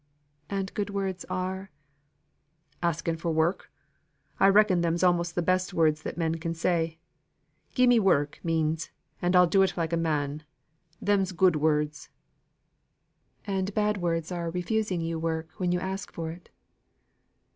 [0.49, 1.69] "And good words are?"
[2.81, 3.71] "Asking for work.
[4.39, 6.97] I reckon them's almost the best words that men can say.
[7.75, 8.89] 'Gi' me work' means
[9.21, 10.41] 'and I'll do it like a man.'
[10.99, 12.09] Them's good words."
[13.45, 16.49] "And bad words are refusing you work when you ask for it."